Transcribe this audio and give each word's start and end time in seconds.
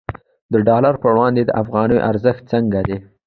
د 0.51 0.53
ډالر 0.67 0.95
پر 1.03 1.11
وړاندې 1.15 1.41
د 1.45 1.51
افغانۍ 1.61 1.97
ارزښت 2.09 2.41
څنګه 2.53 2.79
دی؟ 2.87 2.97